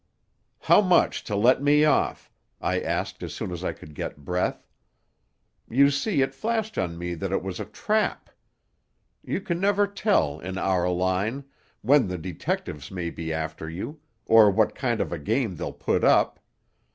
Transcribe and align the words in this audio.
"'How 0.61 0.81
much 0.81 1.23
to 1.25 1.35
let 1.35 1.61
me 1.61 1.85
off?' 1.85 2.31
I 2.59 2.79
asked 2.81 3.21
as 3.21 3.35
soon 3.35 3.51
as 3.51 3.63
I 3.63 3.71
could 3.71 3.93
get 3.93 4.25
breath. 4.25 4.65
You 5.69 5.91
see, 5.91 6.23
it 6.23 6.33
flashed 6.33 6.75
on 6.79 6.97
me 6.97 7.13
that 7.13 7.31
it 7.31 7.43
was 7.43 7.59
a 7.59 7.65
trap. 7.65 8.31
You 9.23 9.39
can 9.41 9.59
never 9.59 9.85
tell, 9.85 10.39
in 10.39 10.57
our 10.57 10.89
line, 10.91 11.43
when 11.83 12.07
the 12.07 12.17
detectives 12.17 12.89
may 12.89 13.11
be 13.11 13.31
after 13.31 13.69
you, 13.69 13.99
or 14.25 14.49
what 14.49 14.73
kind 14.73 15.01
of 15.01 15.11
a 15.11 15.19
game 15.19 15.57
they'll 15.57 15.71
put 15.71 16.03
up. 16.03 16.39